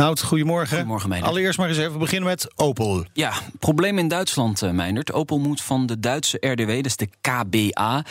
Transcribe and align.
Nout, 0.00 0.22
goedemorgen. 0.22 0.68
Goedemorgen, 0.68 1.08
Meijnerd. 1.08 1.32
Allereerst 1.32 1.58
maar 1.58 1.68
eens 1.68 1.78
even 1.78 1.98
beginnen 1.98 2.28
met 2.28 2.52
Opel. 2.56 3.04
Ja, 3.12 3.32
probleem 3.58 3.98
in 3.98 4.08
Duitsland, 4.08 4.62
uh, 4.62 4.70
Meindert. 4.70 5.12
Opel 5.12 5.38
moet 5.38 5.62
van 5.62 5.86
de 5.86 6.00
Duitse 6.00 6.36
RDW, 6.40 6.68
dat 6.68 6.84
is 6.84 6.96
de 6.96 7.08
KBA, 7.20 8.04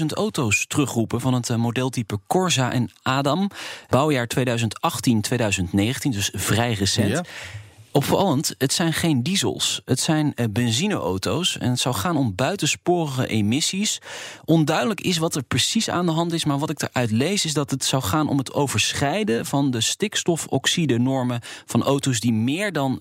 210.000 0.00 0.06
auto's 0.14 0.66
terugroepen 0.66 1.20
van 1.20 1.34
het 1.34 1.48
uh, 1.48 1.56
modeltype 1.56 2.18
Corsa 2.26 2.72
en 2.72 2.90
Adam. 3.02 3.50
Bouwjaar 3.88 4.28
2018-2019, 4.38 4.40
dus 6.10 6.32
vrij 6.32 6.72
recent. 6.72 7.10
Ja. 7.10 7.24
Opvallend, 7.92 8.54
het 8.58 8.72
zijn 8.72 8.92
geen 8.92 9.22
diesels. 9.22 9.82
Het 9.84 10.00
zijn 10.00 10.32
uh, 10.34 10.46
benzineauto's. 10.50 11.58
En 11.58 11.70
het 11.70 11.80
zou 11.80 11.94
gaan 11.94 12.16
om 12.16 12.34
buitensporige 12.34 13.26
emissies. 13.26 14.00
Onduidelijk 14.44 15.00
is 15.00 15.18
wat 15.18 15.34
er 15.34 15.42
precies 15.42 15.90
aan 15.90 16.06
de 16.06 16.12
hand 16.12 16.32
is. 16.32 16.44
Maar 16.44 16.58
wat 16.58 16.70
ik 16.70 16.82
eruit 16.82 17.10
lees 17.10 17.44
is 17.44 17.52
dat 17.52 17.70
het 17.70 17.84
zou 17.84 18.02
gaan 18.02 18.28
om 18.28 18.38
het 18.38 18.52
overschrijden 18.52 19.46
van 19.46 19.70
de 19.70 19.80
stikstofoxide-normen 19.80 21.40
van 21.66 21.82
auto's 21.82 22.20
die 22.20 22.32
meer 22.32 22.72
dan 22.72 23.00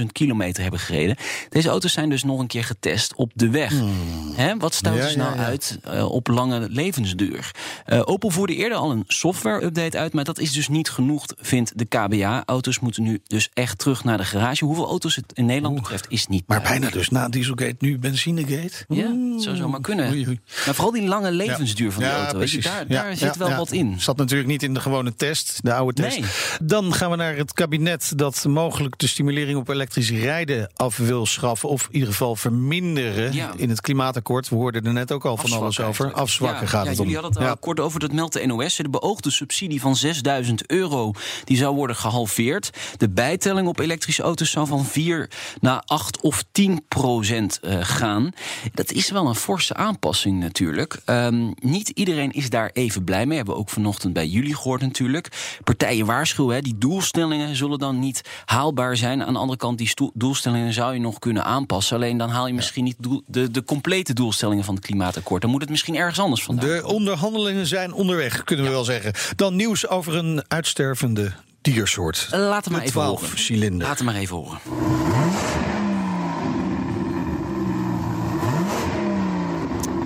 50.000 0.00 0.04
kilometer 0.12 0.62
hebben 0.62 0.80
gereden. 0.80 1.16
Deze 1.48 1.68
auto's 1.68 1.92
zijn 1.92 2.10
dus 2.10 2.24
nog 2.24 2.40
een 2.40 2.46
keer 2.46 2.64
getest 2.64 3.14
op 3.14 3.30
de 3.34 3.50
weg. 3.50 3.70
Hmm. 3.70 4.32
Hè, 4.34 4.56
wat 4.56 4.74
stelt 4.74 4.96
Ja, 4.96 5.02
dus 5.02 5.16
nou 5.16 5.34
ja, 5.34 5.40
ja. 5.40 5.46
uit 5.46 5.78
uh, 5.88 6.10
op 6.10 6.26
lange 6.26 6.68
levensduur? 6.70 7.50
Uh, 7.86 8.02
Opel 8.04 8.30
voerde 8.30 8.54
eerder 8.54 8.78
al 8.78 8.90
een 8.90 9.04
software-update 9.06 9.98
uit. 9.98 10.12
Maar 10.12 10.24
dat 10.24 10.38
is 10.38 10.52
dus 10.52 10.68
niet 10.68 10.90
genoeg, 10.90 11.24
vindt 11.36 11.78
de 11.78 11.84
KBA. 11.84 12.42
Auto's 12.46 12.78
moeten 12.78 13.02
nu 13.02 13.20
dus 13.26 13.50
echt 13.52 13.78
terug 13.84 14.04
naar 14.04 14.16
de 14.16 14.24
garage. 14.24 14.64
Hoeveel 14.64 14.86
auto's 14.86 15.16
het 15.16 15.32
in 15.34 15.46
Nederland 15.46 15.74
betreft 15.74 16.06
is 16.08 16.26
niet 16.26 16.42
Maar 16.46 16.62
bijna 16.62 16.90
dus 16.90 17.08
na 17.08 17.28
Dieselgate 17.28 17.74
nu 17.78 17.98
Benzinegate. 17.98 18.84
Ja, 18.88 19.02
het 19.32 19.42
zou 19.42 19.56
zomaar 19.56 19.80
kunnen. 19.80 20.10
Oei, 20.10 20.26
oei. 20.26 20.40
Maar 20.64 20.74
vooral 20.74 20.92
die 20.92 21.06
lange 21.06 21.30
levensduur 21.32 21.92
van 21.92 22.02
die 22.02 22.12
auto. 22.12 22.38
daar 22.38 22.84
Ja, 22.88 23.14
zit 23.14 23.36
wel 23.36 23.48
ja. 23.48 23.56
wat 23.56 23.72
in. 23.72 24.00
Zat 24.00 24.16
natuurlijk 24.16 24.48
niet 24.48 24.62
in 24.62 24.74
de 24.74 24.80
gewone 24.80 25.14
test, 25.14 25.58
de 25.62 25.74
oude 25.74 26.02
test. 26.02 26.20
Nee. 26.20 26.28
Dan 26.62 26.94
gaan 26.94 27.10
we 27.10 27.16
naar 27.16 27.36
het 27.36 27.52
kabinet 27.52 28.12
dat 28.16 28.44
mogelijk 28.44 28.98
de 28.98 29.06
stimulering 29.06 29.58
op 29.58 29.68
elektrisch 29.68 30.10
rijden 30.10 30.70
af 30.74 30.96
wil 30.96 31.26
schaffen. 31.26 31.68
Of 31.68 31.82
in 31.82 31.94
ieder 31.94 32.08
geval 32.08 32.36
verminderen 32.36 33.32
in 33.56 33.68
het 33.68 33.80
klimaatakkoord. 33.80 34.48
We 34.48 34.56
hoorden 34.56 34.84
er 34.84 34.92
net 34.92 35.12
ook 35.12 35.24
al 35.24 35.36
van 35.36 35.52
alles 35.52 35.80
over. 35.80 36.12
Afzwakken 36.12 36.68
gaat 36.68 36.84
ja, 36.84 36.90
het 36.90 36.98
om. 36.98 37.06
Jullie 37.06 37.20
hadden 37.22 37.42
het 37.42 37.50
al 37.50 37.56
kort 37.56 37.80
over, 37.80 38.00
dat 38.00 38.12
meldt 38.12 38.32
de 38.32 38.46
NOS. 38.46 38.76
De 38.76 38.88
beoogde 38.88 39.30
subsidie 39.30 39.80
van 39.80 39.96
6000 39.96 40.66
euro 40.66 41.12
die 41.44 41.56
zou 41.56 41.74
worden 41.74 41.96
gehalveerd. 41.96 42.70
De 42.96 43.08
bijtelling 43.08 43.68
op 43.68 43.73
elektrische 43.80 44.22
auto's 44.22 44.50
zou 44.50 44.66
van 44.66 44.84
4 44.84 45.30
naar 45.60 45.82
8 45.86 46.20
of 46.20 46.44
10 46.52 46.84
procent 46.88 47.60
eh, 47.60 47.78
gaan. 47.80 48.32
Dat 48.74 48.92
is 48.92 49.10
wel 49.10 49.26
een 49.26 49.34
forse 49.34 49.74
aanpassing 49.74 50.40
natuurlijk. 50.40 51.00
Ehm, 51.04 51.50
niet 51.58 51.88
iedereen 51.88 52.30
is 52.30 52.50
daar 52.50 52.70
even 52.72 53.04
blij 53.04 53.26
mee. 53.26 53.36
Hebben 53.36 53.54
we 53.54 53.60
ook 53.60 53.70
vanochtend 53.70 54.12
bij 54.12 54.26
jullie 54.26 54.54
gehoord 54.54 54.80
natuurlijk. 54.80 55.28
Partijen 55.64 56.06
waarschuwen, 56.06 56.54
hè, 56.54 56.60
die 56.60 56.78
doelstellingen 56.78 57.56
zullen 57.56 57.78
dan 57.78 57.98
niet 57.98 58.20
haalbaar 58.44 58.96
zijn. 58.96 59.24
Aan 59.24 59.32
de 59.32 59.38
andere 59.38 59.58
kant, 59.58 59.78
die 59.78 59.92
doelstellingen 60.14 60.72
zou 60.72 60.94
je 60.94 61.00
nog 61.00 61.18
kunnen 61.18 61.44
aanpassen. 61.44 61.96
Alleen 61.96 62.16
dan 62.16 62.28
haal 62.30 62.46
je 62.46 62.54
misschien 62.54 62.84
niet 62.84 62.96
de, 63.26 63.50
de 63.50 63.64
complete 63.64 64.12
doelstellingen 64.12 64.64
van 64.64 64.74
het 64.74 64.84
klimaatakkoord. 64.84 65.42
Dan 65.42 65.50
moet 65.50 65.60
het 65.60 65.70
misschien 65.70 65.96
ergens 65.96 66.18
anders 66.18 66.42
vandaan. 66.42 66.68
De 66.68 66.86
onderhandelingen 66.86 67.66
zijn 67.66 67.92
onderweg, 67.92 68.44
kunnen 68.44 68.64
we 68.64 68.70
wel 68.70 68.84
zeggen. 68.84 69.12
Dan 69.36 69.56
nieuws 69.56 69.88
over 69.88 70.14
een 70.14 70.44
uitstervende 70.48 71.32
diersoort. 71.64 72.28
Eh, 72.30 72.38
Laat 72.38 72.64
hem 72.64 72.72
maar 72.72 72.82
even 72.82 72.92
12 72.92 73.20
horen. 73.20 73.38
cilinder. 73.38 73.86
Laat 73.86 73.96
hem 73.96 74.06
maar 74.06 74.14
even 74.14 74.36
horen. 74.36 74.58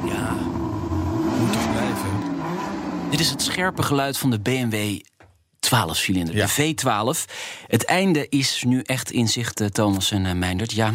Ja, 0.07 0.37
Moet 1.41 1.53
toch 1.53 1.71
blijven? 1.73 2.11
Dit 3.11 3.21
is 3.21 3.31
het 3.31 3.43
scherpe 3.43 3.83
geluid 3.83 4.19
van 4.19 4.31
de 4.31 4.41
BMW 4.41 5.01
12-cilinder, 5.61 6.37
Ja. 6.37 6.47
de 6.47 6.75
V12. 6.75 7.25
Het 7.67 7.85
einde 7.85 8.27
is 8.29 8.63
nu 8.67 8.81
echt 8.81 9.11
in 9.11 9.29
zicht, 9.29 9.61
eh, 9.61 9.67
Thomas 9.67 10.11
en 10.11 10.25
uh, 10.25 10.33
Meindert. 10.33 10.73
Ja. 10.73 10.93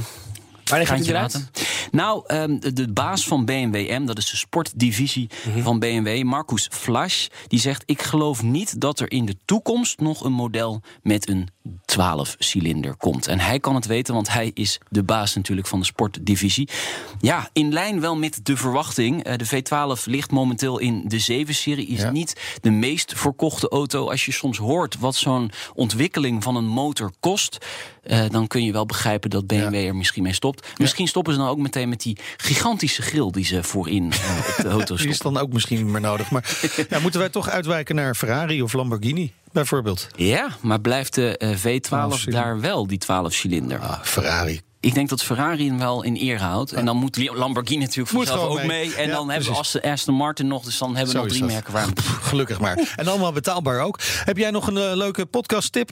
Wanneer 0.78 0.88
gaat 0.88 1.00
hij 1.06 1.16
eruit? 1.16 1.50
Nou, 1.92 2.24
ehm, 2.28 2.60
de, 2.60 2.74
de 2.74 2.92
baas 2.94 3.28
van 3.28 3.46
BMW 3.46 4.00
M, 4.00 4.06
dat 4.06 4.18
is 4.18 4.30
de 4.30 4.38
sportdivisie 4.38 5.30
Mhm. 5.48 5.62
van 5.62 5.80
BMW, 5.80 6.24
Marcus 6.24 6.68
Flasch, 6.72 7.28
die 7.48 7.60
zegt: 7.60 7.84
Ik 7.86 8.02
geloof 8.02 8.44
niet 8.44 8.82
dat 8.82 9.00
er 9.00 9.12
in 9.12 9.26
de 9.26 9.36
toekomst 9.46 10.00
nog 10.00 10.24
een 10.24 10.32
model 10.32 10.82
met 11.02 11.30
een 11.30 11.48
12-cilinder 11.86 12.96
komt. 12.98 13.28
En 13.28 13.40
hij 13.40 13.60
kan 13.60 13.76
het 13.76 13.86
weten, 13.86 14.14
want 14.14 14.32
hij 14.34 14.52
is 14.54 14.80
de 14.90 15.04
baas 15.04 15.36
natuurlijk 15.36 15.68
van 15.68 15.80
de 15.80 15.86
sportdivisie. 15.86 16.70
Ja, 17.20 17.50
in 17.54 17.74
lijn 17.74 18.00
wel 18.00 18.16
met 18.16 18.40
de 18.44 18.58
verwachting. 18.58 19.24
Eh, 19.24 19.34
De 19.38 19.46
V12 19.46 20.06
ligt 20.06 20.32
momenteel 20.32 20.80
in 20.80 21.04
de 21.08 21.20
7-serie, 21.20 21.88
is 21.88 22.00
Ja. 22.02 22.12
niet 22.12 22.58
de 22.62 22.70
meest 22.72 23.14
verkochte 23.16 23.70
auto. 23.70 24.10
Als 24.10 24.26
je 24.26 24.32
soms 24.32 24.58
hoort 24.58 25.00
wat 25.00 25.16
zo'n 25.16 25.52
ontwikkeling 25.74 26.44
van 26.44 26.56
een 26.56 26.68
motor 26.68 27.12
kost, 27.20 27.58
eh, 28.04 28.30
dan 28.30 28.48
kun 28.48 28.64
je 28.64 28.72
wel 28.72 28.86
begrijpen 28.86 29.30
dat 29.30 29.48
BMW 29.48 29.76
er 29.76 29.96
misschien 29.96 30.24
mee 30.24 30.34
stopt. 30.34 30.68
Misschien 30.78 31.08
stoppen 31.08 31.34
ze 31.34 31.40
dan 31.40 31.48
ook 31.48 31.58
meteen 31.58 31.90
met 31.90 32.02
die 32.02 32.18
gigantische 32.38 33.02
grill 33.02 33.32
die 33.32 33.46
ze 33.46 33.64
voorin 33.64 34.12
eh, 34.12 34.38
op 34.58 34.64
de 34.64 34.70
auto 34.70 34.96
Die 34.98 35.08
is 35.08 35.16
stoppen. 35.16 35.34
dan 35.34 35.48
ook 35.50 35.54
misschien 35.54 35.78
niet 35.78 35.88
meer 35.92 36.02
nodig. 36.02 36.32
Maar 36.32 36.60
ja, 36.90 37.00
moeten 37.00 37.20
wij 37.20 37.30
toch 37.30 37.50
uitwijken 37.50 37.96
naar 37.96 38.16
Ferrari 38.16 38.62
of 38.62 38.74
Lamborghini, 38.74 39.34
bijvoorbeeld? 39.52 40.08
Ja, 40.16 40.48
maar 40.62 40.82
blijft 40.82 41.16
de 41.16 41.38
eh, 41.38 41.50
V12 41.58 41.90
12-cilinder. 41.90 42.32
daar 42.32 42.60
wel, 42.60 42.88
die 42.88 43.00
12-cilinder? 43.04 43.80
Ah, 43.80 44.02
Ferrari. 44.04 44.62
Ik 44.80 44.94
denk 44.94 45.10
dat 45.10 45.24
Ferrari 45.24 45.68
hem 45.68 45.78
wel 45.78 46.04
in 46.04 46.18
eer 46.22 46.40
houdt. 46.42 46.72
En 46.72 46.86
dan 46.86 46.98
moet 46.98 47.30
Lamborghini 47.36 47.82
natuurlijk 47.84 48.10
vanzelf 48.10 48.48
ook 48.50 48.58
mee. 48.58 48.66
mee. 48.68 48.96
En 48.96 49.08
Ja, 49.08 49.14
dan 49.14 49.30
hebben 49.30 49.50
we. 49.50 49.82
Aston- 49.84 50.16
Martin 50.16 50.48
nog. 50.48 50.64
Dus 50.64 50.78
dan 50.78 50.96
hebben 50.96 51.14
we 51.14 51.20
Zo 51.20 51.26
nog 51.26 51.34
drie 51.34 51.44
merken 51.46 51.74
waar 51.74 51.88
Gelukkig 52.22 52.60
maar. 52.60 52.94
En 52.96 53.08
allemaal 53.08 53.32
betaalbaar 53.32 53.80
ook. 53.80 54.00
Heb 54.04 54.38
jij 54.38 54.52
nog 54.52 54.68
een 54.68 54.98
leuke 54.98 55.26
podcast 55.26 55.72
tip? 55.72 55.92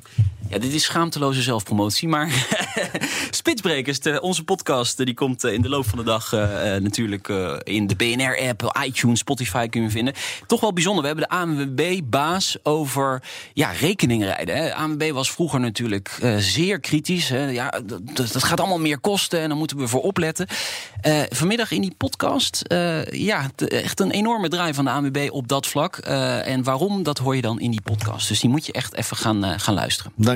Ja, 0.52 0.60
dit 0.60 0.74
is 0.74 0.84
schaamteloze 0.84 1.42
zelfpromotie, 1.42 2.08
maar 2.08 2.30
Spitsbrekers, 3.32 4.00
onze 4.20 4.44
podcast, 4.44 5.00
eh, 5.00 5.06
die 5.06 5.16
komt 5.16 5.44
eh, 5.44 5.54
in 5.54 5.62
de 5.62 5.70
loop 5.70 5.86
van 5.88 5.98
de 5.98 6.04
dag 6.04 6.34
eh, 6.34 6.42
natuurlijk 6.76 7.28
in 7.64 7.88
de 7.88 7.96
BNR-app, 7.96 8.80
iTunes, 8.86 9.20
Spotify 9.20 9.68
kun 9.68 9.82
je 9.82 9.90
vinden. 9.90 10.14
Toch 10.48 10.60
wel 10.60 10.74
bijzonder, 10.74 11.02
we 11.02 11.08
hebben 11.08 11.28
de 11.30 11.36
ANWB-baas 11.36 12.58
over 12.64 13.24
ja, 13.54 13.72
rekeningrijden. 13.72 14.56
Hè. 14.56 14.74
ANWB 14.74 15.12
was 15.12 15.32
vroeger 15.32 15.60
natuurlijk 15.60 16.20
zeer 16.38 16.80
kritisch. 16.80 17.30
Hè. 17.30 17.50
Ja, 17.50 17.82
dat, 18.14 18.44
gaat 18.44 18.60
allemaal 18.60 18.80
meer 18.80 19.00
kosten 19.00 19.40
en 19.40 19.50
dan 19.50 19.58
moeten 19.58 19.78
we 19.78 19.88
voor 19.88 20.02
opletten. 20.02 20.48
Vanmiddag 21.30 21.72
in 21.72 21.82
die 21.82 21.94
podcast, 21.98 22.66
ja, 23.10 23.50
echt 23.58 24.00
een 24.00 24.12
enorme 24.12 24.50
draai 24.50 24.74
van 24.74 24.86
de 24.86 24.92
ANWB 24.92 25.28
op 25.32 25.48
dat 25.48 25.68
vlak. 25.68 25.98
En 25.98 26.64
waarom, 26.64 27.04
dat 27.04 27.18
hoor 27.18 27.36
je 27.36 27.42
dan 27.42 27.60
in 27.60 27.72
die 27.72 27.82
podcast. 27.82 28.28
Dus 28.28 28.40
die 28.40 28.50
moet 28.50 28.66
je 28.66 28.72
echt 28.72 28.96
even 28.96 29.18
gaan, 29.18 29.60
gaan 29.60 29.74
luisteren. 29.74 30.12